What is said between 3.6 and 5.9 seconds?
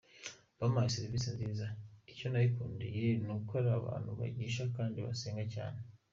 abantu bigisha kandi basenga cyane.